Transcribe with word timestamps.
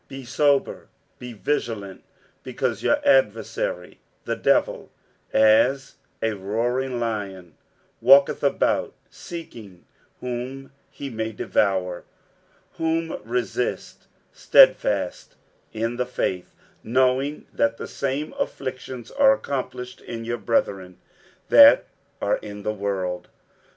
60:005:008 0.09 0.09
Be 0.09 0.25
sober, 0.25 0.87
be 1.19 1.33
vigilant; 1.33 2.03
because 2.41 2.81
your 2.81 2.97
adversary 3.07 3.99
the 4.25 4.35
devil, 4.35 4.89
as 5.31 5.97
a 6.23 6.31
roaring 6.33 6.99
lion, 6.99 7.53
walketh 8.01 8.41
about, 8.43 8.95
seeking 9.11 9.85
whom 10.19 10.71
he 10.89 11.11
may 11.11 11.31
devour: 11.31 12.03
60:005:009 12.71 12.77
Whom 12.77 13.19
resist 13.23 14.07
stedfast 14.33 15.35
in 15.71 15.97
the 15.97 16.07
faith, 16.07 16.55
knowing 16.83 17.45
that 17.53 17.77
the 17.77 17.87
same 17.87 18.33
afflictions 18.39 19.11
are 19.11 19.33
accomplished 19.33 20.01
in 20.01 20.25
your 20.25 20.39
brethren 20.39 20.97
that 21.49 21.85
are 22.19 22.37
in 22.37 22.63
the 22.63 22.73
world. 22.73 23.27